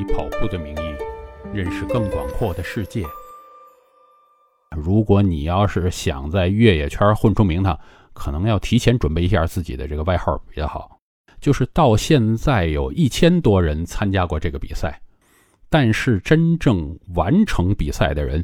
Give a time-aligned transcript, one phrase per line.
[0.00, 0.96] 以跑步的名义
[1.52, 3.04] 认识更广阔的世界。
[4.74, 7.78] 如果你要是想在越野圈混出名堂，
[8.14, 10.96] 可能要提前准备一下自己的这个外号比较好。
[11.38, 14.98] 就是到现在有一千多人参加过这个比赛，
[15.68, 18.42] 但是真正完成比赛的人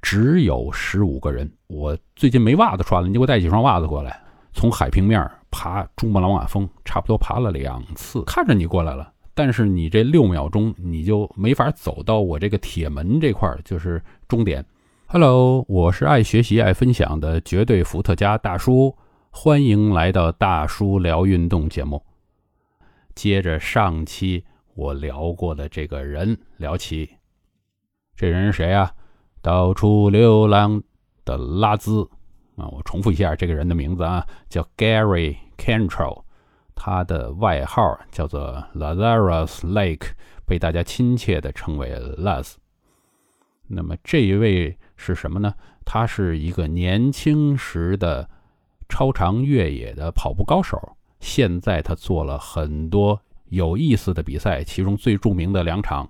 [0.00, 1.50] 只有十五个人。
[1.66, 4.18] 我最近没袜子穿了，你给我带几双袜子过来。
[4.52, 8.22] 从海平面爬珠穆朗玛峰，差不多爬了两次。
[8.24, 14.64] 看着你过来了，但是你这六秒钟你就没法走到我这个铁门这块，就是终点。
[15.06, 18.96] Hello，我是爱学习、爱分享的绝对伏特加大叔，
[19.30, 22.02] 欢迎来到大叔聊运动节目。
[23.14, 24.44] 接着上期
[24.74, 27.08] 我聊过的这个人聊起，
[28.16, 28.92] 这人是谁啊？
[29.40, 30.82] 到处流浪
[31.24, 32.02] 的拉兹
[32.56, 32.66] 啊！
[32.68, 36.23] 我重复一下这个人的名字啊，叫 Gary Cantrell，
[36.74, 40.08] 他的外号叫做 Lazarus Lake，
[40.44, 42.54] 被大家亲切的称为 Laz。
[43.66, 45.54] 那么这一位是什么呢？
[45.84, 48.28] 他是一个年轻时的
[48.88, 50.96] 超长越野的跑步高手。
[51.20, 56.08] 现在他做了很多有意思的比赛，其中最著名的两场，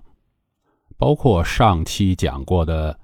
[0.97, 2.99] 包括上期讲过的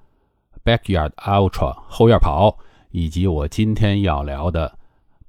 [0.62, 2.58] Backyard Ultra 后院跑，
[2.90, 4.78] 以及我今天要聊的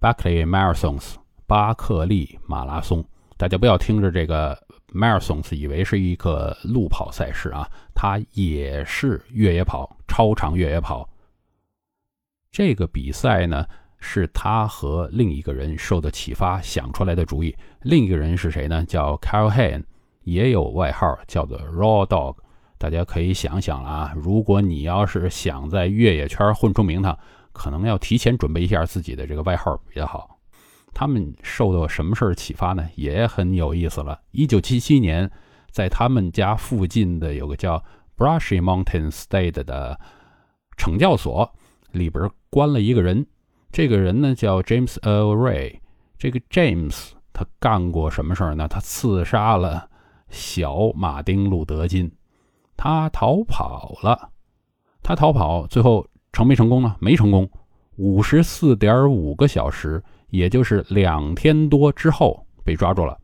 [0.01, 1.15] Buckley Marathons
[1.53, 3.05] 巴克利马拉松。
[3.37, 4.57] 大家不要听着这个。
[4.91, 11.07] Marathons 以为是一个路跑赛事啊，它也是越野跑，超长越野跑。
[12.51, 13.67] 这个比赛呢，
[13.99, 17.55] 是他和另一个人受的启发想出来的主意。
[17.81, 18.83] 另一个人是谁呢？
[18.85, 19.83] 叫 Kyle Han，
[20.23, 22.37] 也有外号叫做 Raw Dog。
[22.79, 27.15] 大家可以想想了啊，如果你要是想在越野圈混出名堂，
[27.51, 30.32] 可能要提前准备一下自己的这个外号比较好。
[30.93, 32.87] 他们受到什么事儿启发呢？
[32.95, 34.19] 也很有意思了。
[34.31, 35.29] 一九七七年，
[35.71, 37.83] 在他们家附近的有个叫
[38.15, 39.99] Brushy Mountain State 的
[40.77, 41.51] 惩教所，
[41.91, 43.25] 里边关了一个人。
[43.71, 45.79] 这个人呢叫 James Earl Ray。
[46.17, 48.67] 这个 James 他干过什么事儿呢？
[48.67, 49.89] 他刺杀了
[50.29, 52.11] 小马丁路德金。
[52.77, 54.29] 他逃跑了。
[55.01, 56.95] 他逃跑，最后成没成功呢？
[56.99, 57.49] 没成功。
[57.95, 60.03] 五十四点五个小时。
[60.33, 63.15] 也就是两天多之后被抓住了，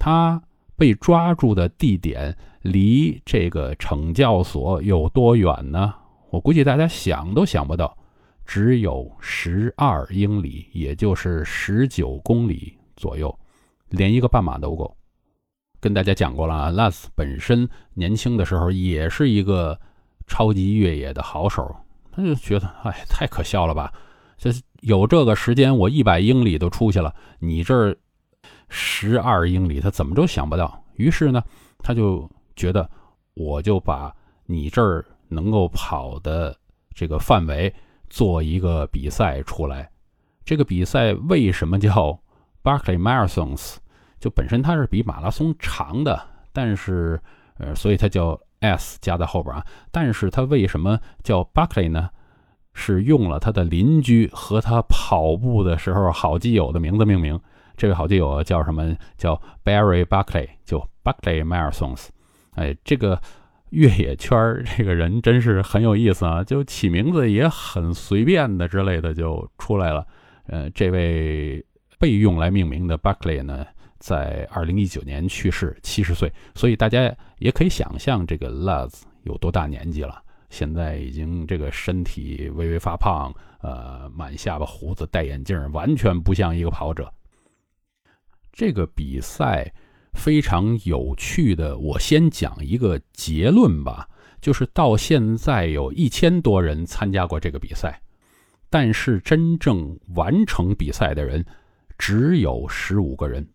[0.00, 0.42] 他
[0.76, 5.94] 被抓住的地点离这个惩教所有多远呢？
[6.30, 7.96] 我估计大家想都想不到，
[8.44, 13.32] 只有十二英里，也就是十九公里左右，
[13.90, 14.96] 连一个半马都不够。
[15.78, 19.78] 跟大家讲过了啊，拉斯本身年轻的时候也是一个
[20.26, 21.72] 超级越野的好手，
[22.10, 23.92] 他就觉得，哎，太可笑了吧。
[24.38, 24.50] 这
[24.80, 27.94] 有这个时间，我一百英里都出去了，你这儿
[28.68, 30.82] 十二英里，他怎么都想不到。
[30.94, 31.42] 于是呢，
[31.78, 32.88] 他就觉得，
[33.34, 34.14] 我就把
[34.46, 36.56] 你这儿能够跑的
[36.94, 37.74] 这个范围
[38.08, 39.90] 做一个比赛出来。
[40.44, 42.18] 这个比赛为什么叫
[42.62, 43.76] Barkley Marathons？
[44.20, 46.20] 就本身它是比马拉松长的，
[46.52, 47.20] 但是
[47.58, 49.66] 呃，所以它叫 S 加在后边啊。
[49.90, 52.08] 但是它为什么叫 Barkley 呢？
[52.78, 57.38] 是用了他的邻居和他跑步的时候好基友的名字命名。
[57.76, 58.96] 这位好基友叫什么？
[59.16, 62.06] 叫 Barry Buckley，就 Buckley Marathons。
[62.54, 63.20] 哎，这个
[63.70, 70.06] 越野圈这个人真是很有意思啊，就起名字也很随便的之类的就出来了。
[70.46, 71.64] 呃，这位
[71.98, 73.66] 被用来命名的 Buckley 呢，
[73.98, 76.32] 在二零一九年去世，七十岁。
[76.54, 80.22] 所以大家也可以想象这个 Laz 有多大年纪了。
[80.50, 87.12] 现在已经这个身体微微发胖，呃，满下巴胡子，戴眼镜，完全不像一个跑者。
[88.52, 89.72] 这个比赛
[90.14, 94.08] 非常有趣的，我先讲一个结论吧，
[94.40, 98.00] 就是到现在有一千多人参加过这个比赛，
[98.70, 101.44] 但是真正完成比赛的人
[101.98, 103.46] 只有十五个人，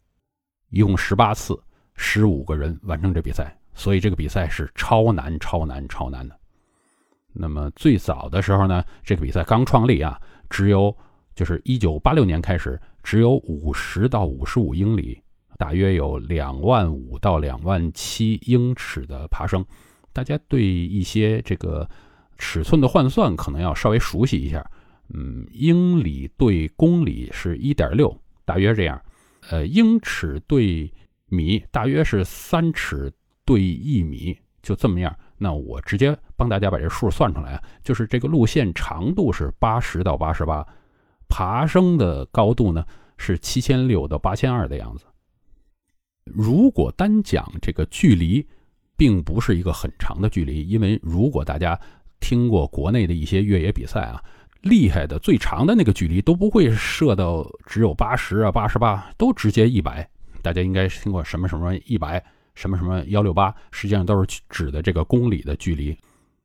[0.70, 1.60] 一共十八次，
[1.96, 6.40] 十五个人完成这比赛，所以这个比赛是超难、超难、超难的。
[7.34, 10.20] 那么最早的时候呢，这个比赛刚创立啊，
[10.50, 10.96] 只有
[11.36, 15.22] 就是一九八六年开始，只有五十到五十五英里，
[15.58, 19.66] 大约有两万五到两万七英尺的爬升。
[20.12, 21.90] 大家对一些这个
[22.38, 24.64] 尺寸的换算可能要稍微熟悉一下。
[25.10, 28.16] 嗯，英里对公里是一点六，
[28.46, 29.02] 大约这样。
[29.50, 30.92] 呃，英尺对
[31.30, 33.12] 米大约是三尺
[33.44, 35.14] 对一米，就这么样。
[35.44, 40.66] 那我直接帮大家把这数算出来啊，就是这个路线长度是八十到八十八，
[41.28, 42.86] 爬升的高度呢
[43.18, 45.06] 是七千六到八千二的样子。
[46.24, 48.48] 如果单讲这个距离，
[48.96, 51.78] 并不是一个很长的距离，因为如果大家
[52.22, 54.24] 听过国内的一些越野比赛啊，
[54.62, 60.10] 厉害的最长的那个距离都不会射到只有八十啊、八十八，都直接一百。
[60.42, 62.24] 大家应该听过什么什么一百，
[62.56, 65.98] 什么什么幺六八，实际上都是指的这个公里的距离。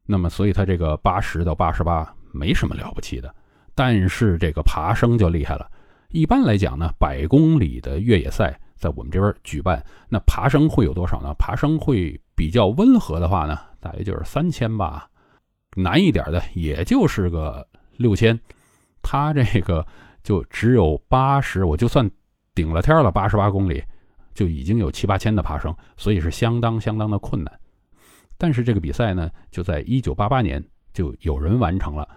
[0.07, 3.35] 那么，所以它这个八十到八十八没什么了不起的，
[3.75, 5.71] 但是这个爬升就厉害了。
[6.11, 11.35] 一般来讲呢，百公里的越野赛在我们这边举办，那爬升会有多少呢？
[11.39, 15.09] 爬升会比较温和的话呢，大约就是三千吧。
[15.77, 17.69] 难一点的，也就是个
[17.99, 18.39] 六千。
[19.03, 19.87] 它这个
[20.23, 22.11] 就只有八十，我就算
[22.55, 23.83] 顶了天了，八十八公里
[24.39, 27.61] 就已经有七八千的爬升，所以是相当相当的困难。
[28.37, 32.09] 但是这个比赛呢，就在一九八八年就有人完成了。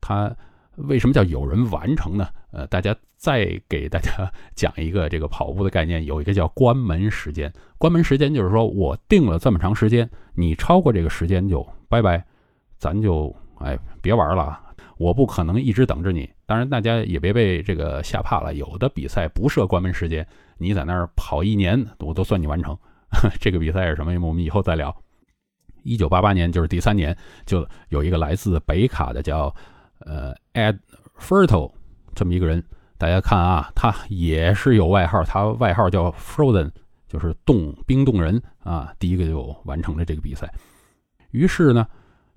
[0.00, 0.34] 他
[0.74, 2.26] 为什么叫有人完成呢？
[2.50, 7.52] 呃，大家再给大家讲一个这个跑步的概念，有一个叫关门时间。
[7.78, 12.26] 关门时间就是说我定了这么长时间，你超过这个时间就拜拜，
[12.76, 14.61] 咱就哎别玩了啊。
[14.98, 16.28] 我不可能一直等着你。
[16.46, 18.54] 当然，大家也别被这个吓怕了。
[18.54, 20.26] 有的比赛不设关门时间，
[20.58, 22.76] 你在那儿跑一年，我都算你完成。
[23.40, 24.12] 这个比赛是什么？
[24.26, 24.94] 我们以后再聊。
[25.82, 29.54] 一九八八年就是第三年，就有一个来自北卡的叫
[29.98, 30.78] 呃 Ed
[31.18, 31.72] Fertel
[32.14, 32.62] 这么一个人。
[32.98, 36.70] 大家看啊，他也是有外号，他外号叫 Frozen，
[37.08, 38.94] 就是冻冰冻人啊。
[39.00, 40.48] 第一个就完成了这个比赛。
[41.32, 41.84] 于是呢，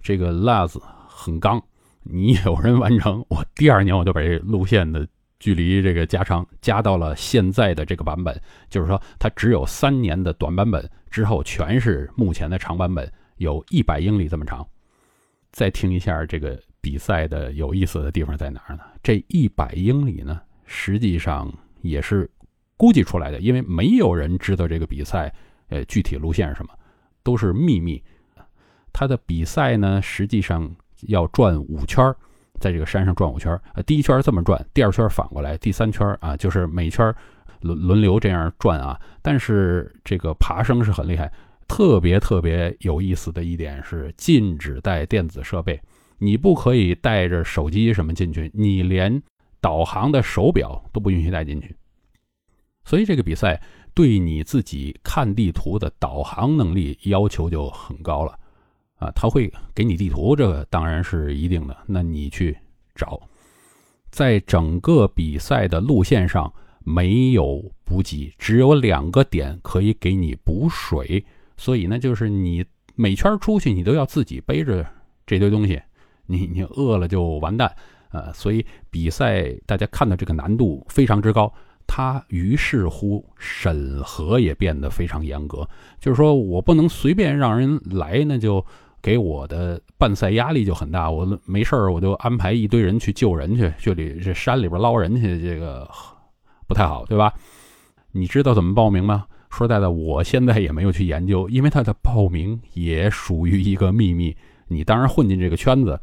[0.01, 1.63] 这个 Laz 很刚，
[2.05, 5.05] 你有人完成，我第二年我就把这路线的
[5.39, 13.11] 距离这个加长，加到了现在的这个版本，就是说它只有三年的短版本，之后全是目前的长版本。
[13.37, 14.65] 有一百英里这么长，
[15.51, 18.83] 再听一下这个比赛的有意思的地方在哪儿呢？
[19.03, 22.31] 这一百英里呢，实际上也是
[22.77, 25.33] 估计出来的，因为没有人知道这个比赛，
[25.67, 26.69] 呃，具体路线是什么，
[27.23, 28.01] 都是秘密。
[28.93, 32.13] 它的比赛呢，实际上要转五圈，
[32.59, 33.59] 在这个山上转五圈。
[33.73, 37.13] 呃，第一圈这么转，第二圈反过来，第三圈啊，就是每圈
[37.61, 38.99] 轮轮流这样转啊。
[39.21, 41.31] 但是这个爬升是很厉害。
[41.67, 45.81] 特别特别有意思的一点是，禁止带电子设备，
[46.19, 49.21] 你不可以带着手机什么进去，你连
[49.59, 51.75] 导航的手表都不允许带进去。
[52.83, 53.59] 所以这个比赛
[53.95, 58.37] 对你自己看地图的导航能力要求就很高了
[58.97, 59.11] 啊！
[59.15, 61.75] 他会给你地图，这个当然是一定的。
[61.85, 62.57] 那你去
[62.95, 63.21] 找，
[64.09, 66.51] 在整个比赛的路线上
[66.83, 71.23] 没有补给，只有两个点可以给你补水。
[71.57, 72.65] 所以呢，就是你
[72.95, 74.85] 每圈出去，你都要自己背着
[75.25, 75.81] 这堆东西，
[76.25, 77.73] 你你饿了就完蛋，
[78.11, 81.53] 呃，所以比赛大家看到这个难度非常之高，
[81.87, 85.67] 它于是乎审核也变得非常严格，
[85.99, 88.65] 就是说我不能随便让人来，那就
[89.05, 95.87] 给我的办赛压力就很大，我没事儿我就安排一堆人去救人去，去里这山里边捞人去，这个
[96.67, 97.31] 不太好，对吧？
[98.11, 99.27] 你知道怎么报名吗？
[99.51, 104.35] 说实在的，我现在也没有去研究，因为它的报名也属于一个秘密。
[104.67, 106.01] 你当然混进这个圈子，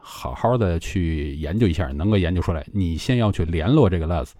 [0.00, 2.66] 好好的去研究一下，能够研究出来。
[2.72, 4.32] 你先要去联络这个 Laz，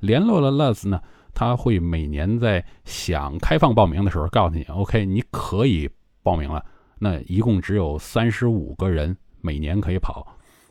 [0.00, 1.00] 联络了 Laz 呢，
[1.32, 5.88] 他会每年在想开放报名的时候告诉你，OK，你可以
[6.22, 6.62] 报名了。
[7.04, 10.26] 那一共只有三十五个人每年可以跑，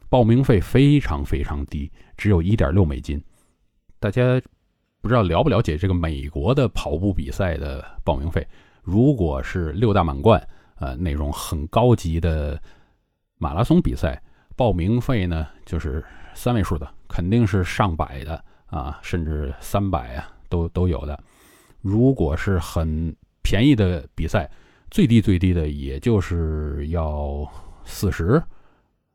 [0.10, 3.24] 报名费非常非常低，只有一点六美金。
[4.00, 4.42] 大家。
[5.04, 8.48] 不知道了不了解这个美国的跑步比赛的报名费？
[8.82, 10.42] 如果是六大满贯，
[10.76, 12.58] 呃，那种很高级的
[13.38, 14.24] 马拉松比赛，
[14.56, 16.02] 报名费呢就是
[16.34, 21.22] 三位数的，肯定是上百的啊，甚至三百啊，都都有的。
[21.82, 24.50] 如果是很便宜的比赛，
[24.94, 27.52] 最低最低的也就是要
[27.84, 28.40] 四十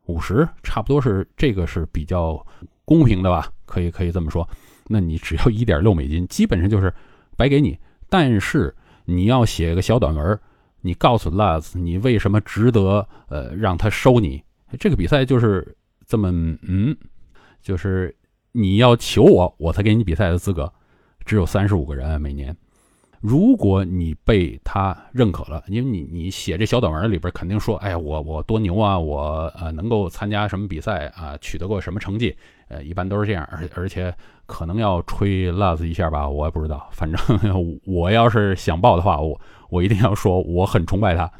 [0.06, 2.44] 五十，差不多是这个是比较
[2.84, 3.48] 公平的吧？
[3.64, 4.46] 可以可以这么说。
[4.88, 6.92] 那你只要一点六美金，基本上就是
[7.36, 7.78] 白给你。
[8.08, 10.40] 但是你要写个小短文，
[10.80, 14.42] 你告诉 LAS 你为什么值得，呃，让他收你。
[14.80, 15.76] 这个比赛就是
[16.08, 16.28] 这么，
[16.62, 16.96] 嗯，
[17.62, 18.12] 就是
[18.50, 20.72] 你要求我，我才给你比赛的资格。
[21.24, 22.56] 只有三十五个人每年。
[23.20, 32.36] 如果你被他认可了，因为你你写这小短文里边肯定说，哎呀，我我多牛啊，我呃能够参加什么比赛啊，取得过什么成绩，
[32.68, 34.14] 呃，一般都是这样，而而且
[34.46, 41.30] 可能要吹 Laz 一下吧，我也不知道，反正我要是想报的话，我我一定要说我很崇拜他。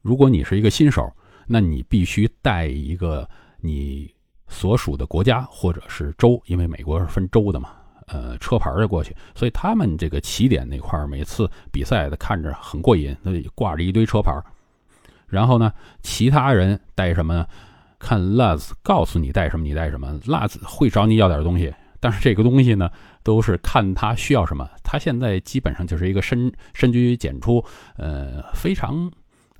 [0.00, 1.12] 如果你是一个新手，
[1.46, 3.28] 那你必须带一个
[3.60, 4.10] 你
[4.48, 7.70] 所属的国家或者是州，因为美国是分州的嘛。
[8.06, 14.32] 呃车牌就过去，所以他们这个起点那块儿每次比赛的看着很过瘾，那挂着一堆车牌。
[15.26, 15.72] 然后呢，
[16.02, 17.46] 其他人带什么呢？
[17.98, 20.12] 看 Laz 告诉你带什么，你带什么。
[20.26, 22.88] Laz 会找你要点东西，但是这个东西呢，
[23.24, 24.68] 都是看他需要什么。
[24.84, 27.64] 他现在基本上就是一个深深居简出，
[27.96, 29.10] 呃，非常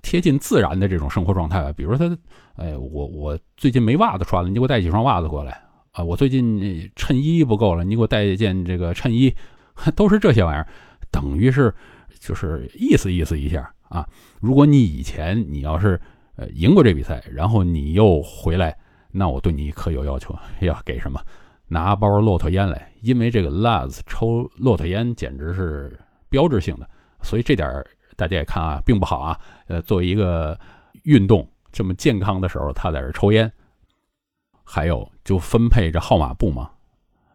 [0.03, 1.73] 贴近自然的这种生活状态。
[1.73, 2.17] 比如他，
[2.57, 5.61] 哎，我我最近没袜子穿了，你给我带几双袜子过来
[5.97, 6.05] 啊。
[6.05, 9.35] 我最近衬衣不够了，你给我带一件这个衬衣，
[9.97, 10.69] 都是这些玩意儿，
[11.11, 11.75] 等于是
[12.21, 14.07] 就是意思意思一下啊。
[14.41, 16.01] 如果你以前你要是。
[16.39, 18.77] 呃，赢过这比赛，然后你又回来，
[19.11, 21.19] 那我对你可有要求， 要给什么？
[21.67, 25.99] 拿包骆驼烟来，因为这个 Laz 抽骆驼烟简直是
[26.29, 26.87] 标志性的，
[27.23, 27.83] 所以这点
[28.17, 29.41] 大家也看啊，并不好啊。
[29.69, 30.61] 呃，作为一个
[31.05, 33.51] 运动这么健康的时候，他在这抽烟，
[34.67, 36.69] 还有就分配这号码布嘛。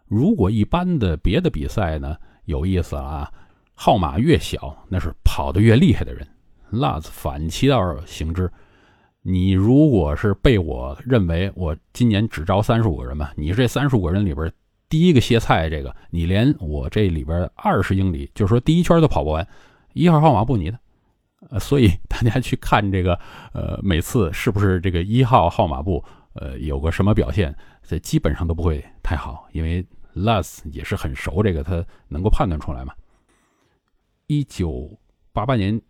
[0.07, 3.31] 如果一般的别的比赛呢，有意思啊，
[3.73, 6.27] 号码越小，那是跑得越厉害的人。
[6.71, 8.51] Laz 反其道而行之。
[9.23, 14.51] 你如果是被我认为我今年只招三十五个人嘛，你这三十五个人里边
[14.89, 19.47] 第一个歇菜，这个你连我这里边二十英里，就是说第一圈都跑不完，
[19.93, 20.79] 一号号码布你的，
[21.51, 23.17] 呃，所以大家去看这个，
[23.53, 32.93] 呃，每次是不是这个一号号码布，呃，有个什么表现，这基本上都不会太好，因为 Lass 也是很熟这个，他能够判断出来嘛。
[34.27, 34.99] 一九
[35.31, 35.81] 八八年。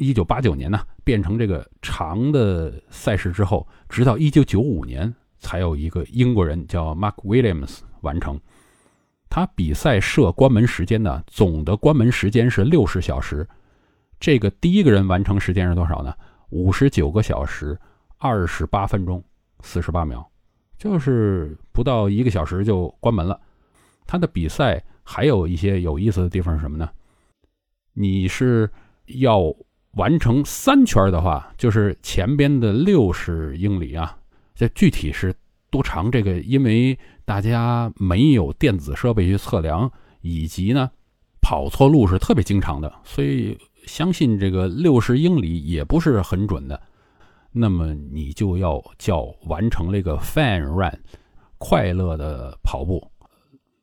[0.00, 8.40] 一九八九年呢，变成这个长的赛事之后，直到一九九五年才有一个英国人叫 Mark Williams 完成。
[9.28, 13.44] 他比赛设关门时间呢，总的关门时间是六十小时。
[14.20, 16.14] 这个第一个人完成时间是多少呢？
[16.50, 17.76] 五十九个小时
[18.18, 19.20] 二十八分钟
[19.62, 20.24] 四十八秒，
[20.78, 23.40] 就是不到一个小时就关门了。
[24.06, 26.88] 他的比赛还有一些有意思的地方是什么呢？
[27.92, 28.70] 你是
[29.06, 29.54] 要。
[29.92, 34.16] 完成三圈的话，就是前边的六十英里啊。
[34.54, 35.34] 这具体是
[35.70, 36.12] 多长？
[36.12, 40.88] 这个因为大家没有电子设备去测量，以及呢
[41.40, 46.80] 跑错路是特别经常的，所以相信这个六十英里也不是很准的。
[47.60, 50.96] 那么你就要叫完成了一个 fun run，
[51.58, 53.04] 快乐的跑步。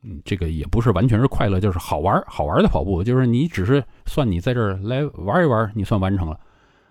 [0.02, 6.40] 嗯，这个也不是完全是快乐，就是好玩好玩的跑步，就是你只是算你在这儿来玩一玩，你算完成了。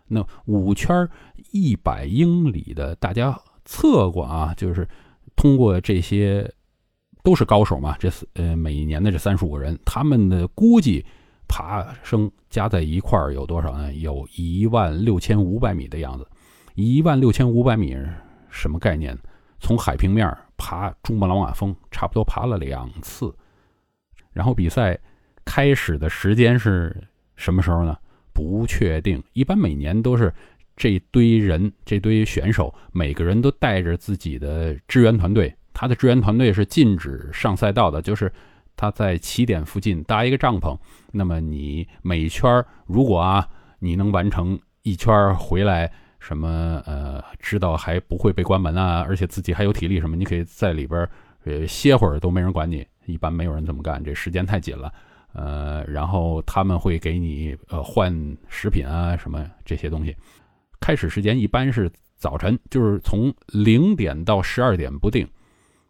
[0.07, 1.09] 那五圈
[1.53, 4.87] 一百英里的，大家测过啊，就是
[5.37, 6.53] 通过这些
[7.23, 11.03] 都是高手嘛，这呃每年的这三十五个人，他们的估计
[11.49, 13.95] 爬升加在一块儿有多少呢？
[13.95, 16.27] 有一万六千五百米的样子。
[16.75, 17.97] 一万六千五百米
[18.51, 19.17] 什么概念？
[19.61, 23.33] 从海平面爬珠穆朗玛峰，差不多爬了两次。
[24.33, 24.99] 然后比赛
[25.45, 26.95] 开始的时间是
[27.37, 27.97] 什么时候呢？
[28.33, 29.23] 不确定。
[29.35, 30.35] 一般每年都是
[30.77, 35.55] 这堆人、这堆选手，每个人都带着自己的支援团队。
[35.73, 38.33] 他的支援团队是禁止上赛道的，就是
[38.77, 40.77] 他在起点附近搭一个帐篷。
[41.13, 45.93] 那么你每圈如果啊，你能完成一圈回来。
[46.25, 51.07] 什么呃，知道还不会被关门啊，而且自己还有体力什么，你可以在里边
[51.45, 52.87] 呃歇会儿都没人管你。
[53.05, 54.91] 一般没有人这么干，这时间太紧了。
[55.35, 58.11] 呃，然后他们会给你呃换
[58.49, 60.17] 食品啊什么这些东西。
[60.81, 65.29] 开始时间一般是早晨，就是从零点到十二点不定。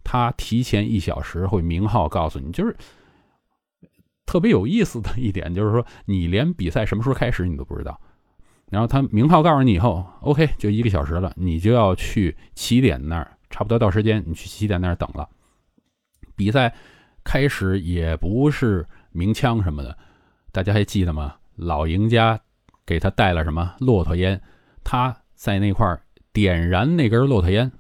[0.03, 2.77] 他提前一小时会明号告诉你，就是
[4.27, 8.01] 特别有意思的一点，就是说你连比赛什么时候开始你都不知道。
[8.71, 15.29] 然后他名号告诉你以后，OK，就一个小时了，你就要去起点那儿，差不多到时间，你去起点那儿等了。
[16.35, 16.75] 比赛
[17.23, 19.97] 开始也不是鸣枪什么的，
[20.51, 21.37] 大家还记得吗？
[21.57, 22.41] 老赢家
[22.85, 24.41] 给他带了什么骆驼烟，
[24.83, 25.87] 他在那块
[26.33, 27.71] 点燃那根骆驼烟，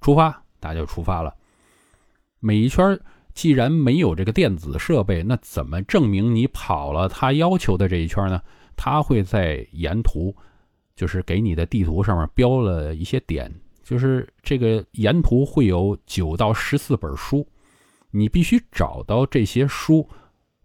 [0.00, 1.34] 出发，大家就出发了。
[2.38, 2.98] 每一圈
[3.34, 8.40] 既然没有这个电子设备，那怎么证明你跑了他要求的这一圈呢？
[8.76, 10.34] 他会在沿途，
[10.96, 17.46] 就是给你的地图上面标了一些点，就是这个沿途会有九到十四本书，
[18.10, 20.08] 你必须找到这些书，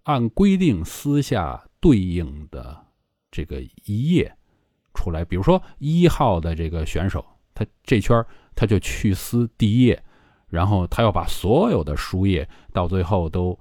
[0.03, 2.85] 按规定撕下对应的
[3.31, 4.35] 这个一页
[4.93, 5.25] 出来。
[5.25, 8.23] 比如说一号的这个选手，他这圈
[8.55, 10.03] 他就去撕第一页，
[10.50, 13.58] 然后他要把所有的书页到最后都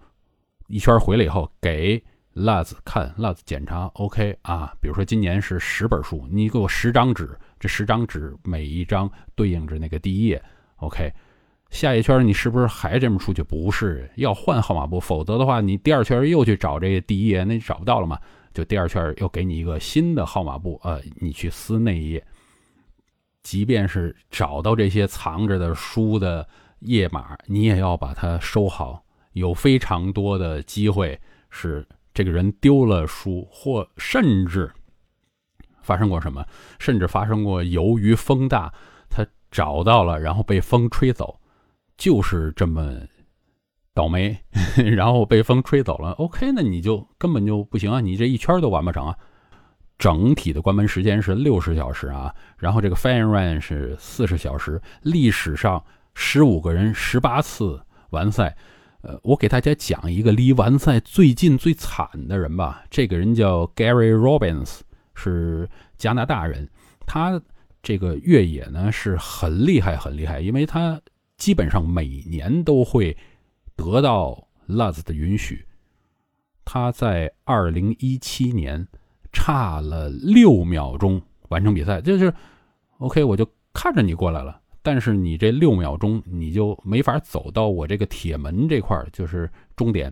[0.66, 2.02] 一圈回来以后给。
[2.34, 4.72] Laz 看，Laz 检查，OK 啊。
[4.80, 10.40] 比如说今年是十本书，你给我十张纸，这十张纸每一张对应着那个第一页
[10.76, 11.12] ，OK。
[11.70, 13.42] 下一圈你是不是还这么出去？
[13.42, 18.16] 不是，要换号码布，否则的话，你第二圈又去找这个第一页，那找不到了嘛？
[18.54, 22.24] 就第二圈又给你一个新的号码布，呃，你去撕那一页。
[23.42, 26.46] 即便是找到这些藏着的书的
[26.80, 29.04] 页码，你也要把它收好。
[29.32, 31.18] 有非常多的机会
[31.50, 34.70] 是这个人丢了书，或甚至
[35.80, 36.44] 发生过什么，
[36.78, 38.72] 甚至发生过由于风大，
[39.08, 41.38] 他找到了，然后被风吹走，
[41.96, 42.92] 就是这么
[43.94, 44.36] 倒霉，
[44.76, 46.12] 然后被风吹走了。
[46.12, 49.16] OK，那你就根本就不行啊，你这一圈都完不成啊。
[49.98, 54.80] 整体的关门时间是六十小时啊，然后这个 fine run 是四十小时。
[55.02, 55.84] 历史上
[56.20, 58.56] 十五个人十八次完赛，
[59.02, 62.82] 呃，我给大家讲一个离完赛最近最惨的人吧。
[62.90, 64.80] 这个人叫 Gary Robbins，
[65.14, 66.68] 是加拿大人。
[67.06, 67.40] 他
[67.82, 71.00] 这个越野呢是很厉害很厉害，因为他
[71.36, 73.16] 基本上每年都会
[73.76, 75.64] 得到 Luz 的允许。
[76.64, 78.88] 他在二零一七年。
[79.30, 81.20] 差了六秒钟
[81.50, 82.32] 完成比赛，就是
[82.96, 84.58] ，OK，我就看着你过来了，
[84.90, 90.10] 但是你这六秒钟你就没法走到我这个铁门这块就是终点，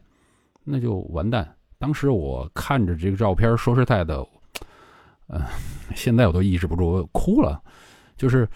[0.64, 1.56] 那就完蛋。
[1.78, 4.18] 当时我看着这个照片，说实在的，
[5.28, 5.40] 呃，
[5.94, 7.58] 现在我都抑制不住哭了。
[8.18, 8.46] 就是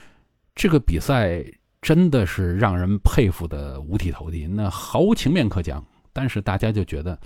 [0.55, 1.43] 这个比赛
[1.81, 5.83] 真的是让人佩服的五体投地，那毫无情面可讲。
[6.13, 7.19] 但是大家就觉得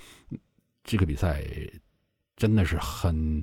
[0.84, 1.44] 这个比赛。
[2.36, 3.40] 真的是很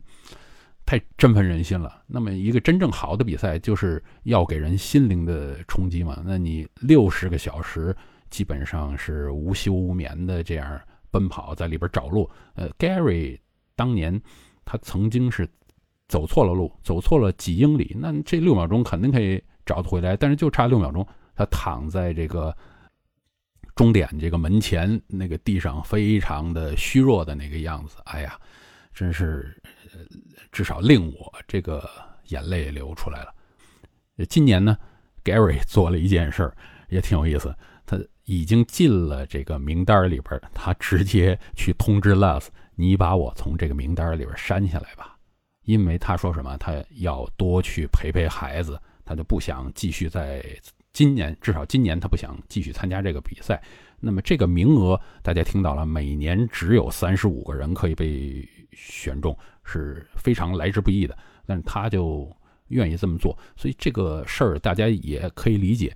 [0.85, 2.01] 太振奋人心了。
[2.07, 6.21] 那么，一个真正好的比赛，就是要给人心灵的冲击嘛。
[6.25, 7.95] 那你六十个小时，
[8.29, 12.29] 基本上是无休无眠的这样奔跑，在里边找路。
[12.55, 13.39] 呃，Gary
[13.75, 14.21] 当年
[14.65, 15.47] 他曾经是
[16.07, 22.53] 走错了路，走错了几英里，那这六秒钟肯定可以找得回来，但是就差六秒钟，他躺在这个
[23.75, 27.97] 终点这个门前那个地上，非常的虚弱的那个样子。
[28.05, 28.37] 哎呀！
[28.93, 29.59] 真是，
[30.51, 31.89] 至少令我这个
[32.27, 33.33] 眼泪流出来了。
[34.29, 34.77] 今年呢
[35.23, 36.55] ，Gary 做了一件事儿，
[36.89, 37.55] 也挺有意思。
[37.85, 45.17] 他已经进了这个名单里边，他直接去通知 Luz：“ 你把我从这个名单里边删下来吧。”
[45.63, 50.43] 因为他说什么，他要多去陪陪孩子，他就不想继续在
[50.93, 53.61] 今年，至少今年他不想继续参加这个比赛。
[53.99, 58.47] 那么这个名额大家听到了，每年只有三十五个人可以被。
[58.73, 62.29] 选中是非常来之不易的，但是他就
[62.69, 65.95] 愿意这么做，所以这个事儿大家也可以理解。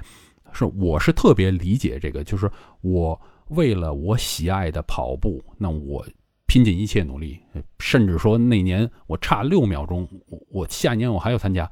[0.53, 2.49] 是，我是特别理解这个，就是
[2.81, 6.05] 我为了我喜爱的跑步，那我
[6.47, 7.39] 拼尽一切努力，
[7.79, 11.69] 甚至说那年我差六秒钟，我我下年我还要参加，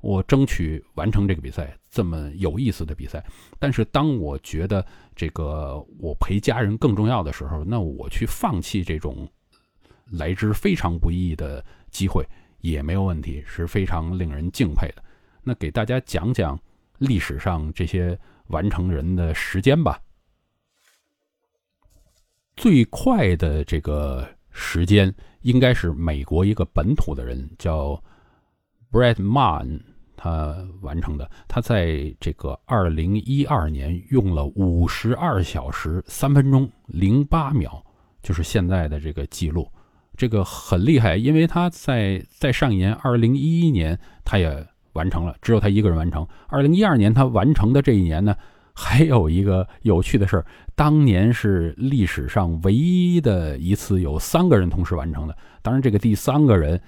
[0.00, 3.24] 我争取完成这个比赛，这么有意思的比赛。
[3.58, 9.28] 但是当我觉得这个我陪家人更重要的时候，那我去放弃这种。
[10.12, 12.26] 来之非常不易的机会
[12.60, 15.02] 也没有问题，是非常令人敬佩的。
[15.42, 16.58] 那给大家讲讲
[16.98, 20.00] 历史上这些完成人的时间吧。
[22.56, 25.12] 最快的这个时间
[25.42, 28.00] 应该是美国一个本土的人叫
[28.92, 29.80] Brad Mann，
[30.16, 31.28] 他完成的。
[31.48, 37.84] 他在这个二零一二年用了五十二小时三分钟零八秒，
[38.22, 39.68] 就是现在的这个记录。
[40.16, 46.24] 这个很厉害，因为他在在上一年，二零一一年他也完成了，只有他一个人完成。
[46.46, 48.36] 二零一二年他完成的这一年呢，
[48.72, 50.46] 还有一个有趣的事儿，
[50.76, 55.36] 当年是历史上唯一的一次有三个人同时完成的。
[55.62, 56.80] 当然，这个第三个人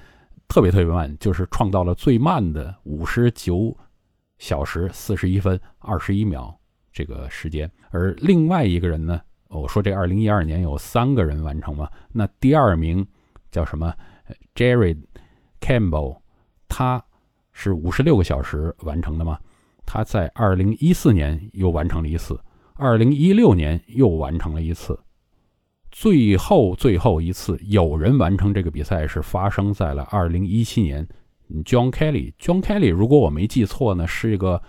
[0.46, 3.76] 特别特别慢，就是创造了最慢的五十九
[4.38, 6.56] 小时四十一分二十一秒
[6.92, 7.68] 这个时间。
[7.90, 13.04] 而另外一个人呢，我说这二零一二年有三个人完成嘛，那第二名。
[13.50, 13.94] 叫什么
[14.54, 14.96] ？Jerry
[15.60, 16.20] Campbell，
[16.68, 17.04] 他
[17.52, 19.38] 是五十六个小时完成的吗？
[19.84, 22.38] 他在二零一四年又完成了一次，
[22.74, 24.98] 二零一六年又完成了一次，
[25.90, 31.06] 最后最后一次有人完成这个比赛是发生在了二零一七年。
[31.64, 34.60] John Kelly，John Kelly，如果我没记错呢，是一个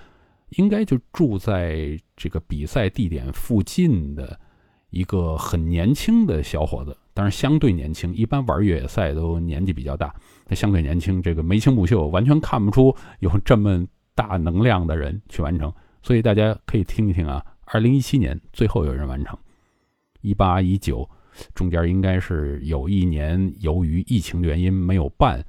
[0.50, 4.40] 应该就住在这个比赛地点附近的
[4.92, 6.96] 一个很年轻的小伙子。
[7.18, 10.14] 当然相对年轻，一般玩越野赛都年纪比较大。
[10.46, 15.74] 他相对年轻，这个眉清目秀，完全看不出有这么大能量的人去完成。
[16.04, 17.44] 所以大家可以听一听啊。
[17.66, 19.36] 二零一七年最后有人完成，
[20.22, 21.10] 一八一九
[21.56, 25.44] 中间应该是有一年由于疫情原因没有办，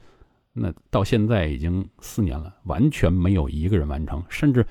[0.54, 4.64] 那到现在已经四年了，完全没有一个人完成，甚至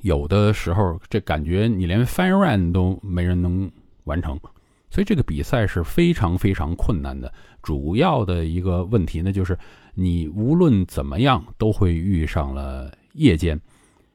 [0.00, 3.70] 有的时候这感觉你连 fire run 都没人能
[4.04, 4.40] 完成，
[4.92, 7.32] 所以这个比赛是非常非常困难的。
[7.62, 9.58] 主要的一个问题呢，就是
[9.94, 13.58] 你无论怎么样都会遇上了夜间，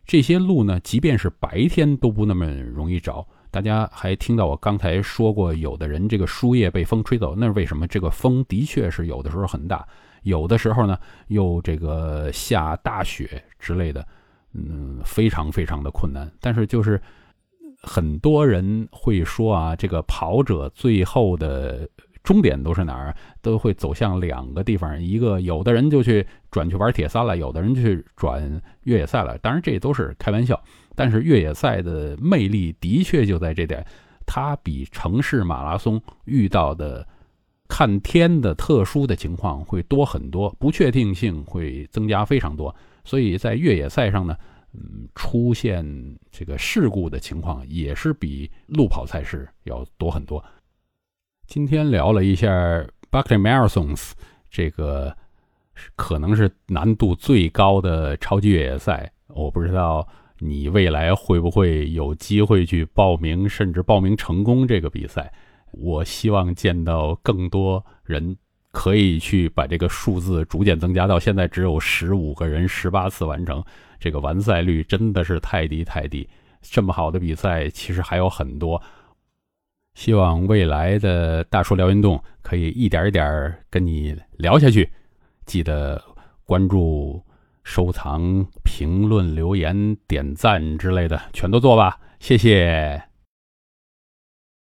[0.06, 3.28] 这些路呢，即便是白天都不那么容易找。
[3.50, 7.88] 大家还听到我刚才说过，有的人这个树叶被风吹走，那是为什么？
[7.88, 9.84] 这个风的确是有的时候很大，
[10.22, 10.96] 有的时候呢
[11.30, 14.06] 又这个下大雪之类的，
[14.54, 16.32] 嗯，非常非常的困难。
[16.40, 17.02] 但是就是
[17.82, 21.88] 很多人会说啊，这个跑者最后的。
[22.24, 23.16] 终点都是哪儿？
[23.42, 29.38] 都会走向两个地方，一个有的人就去转去玩铁三了，有的人去转越野赛了。
[29.38, 30.62] 当然这都是开玩笑，
[30.94, 33.82] 但是越野赛的魅力的确就在这点，
[34.26, 37.08] 它比城市马拉松遇到的
[37.70, 42.76] 看天的特殊的情况会多很多，不确定性会增加非常多。
[43.06, 44.36] 所以在越野赛上呢，
[44.74, 45.86] 嗯，出现
[46.30, 50.44] 这个事故的情况也是比路跑赛事要多很多。
[51.48, 52.50] 今天聊了一下
[53.10, 54.12] Buckley Marathons
[54.50, 55.16] 这个
[55.96, 60.08] 可能是难度最高的超级越野赛，我不知道
[60.40, 65.34] 你未来会不会有机会去报名，甚至报名成功这个比赛。
[65.72, 68.38] 我希望见到更多人
[68.72, 73.64] 可以去把这个数字逐渐增加到现在只有十五个人十八次完成，
[74.00, 76.28] 这个完赛率真的是太低太低。
[76.62, 78.82] 这么好的比赛其实还有很多。
[79.96, 84.88] 希望未来的大叔聊运动可以一点一点跟你聊下去，
[85.46, 86.00] 记得
[86.46, 87.24] 关注、
[87.64, 93.07] 收藏、评论、留言、点赞之类的，全都做吧，谢谢。